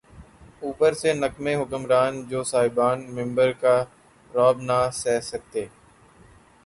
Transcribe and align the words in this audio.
اوپر 0.63 0.91
سے 1.01 1.09
نکمّے 1.13 1.53
حکمران‘ 1.55 2.13
جو 2.29 2.43
صاحبان 2.51 2.97
منبر 3.15 3.51
کا 3.61 3.75
رعب 4.31 4.57
نہ 4.61 4.79
سہہ 4.93 5.19
سکتے۔ 5.31 5.65